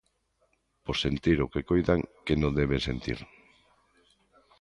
[0.85, 3.19] Por sentir o que coidan que non deben sentir.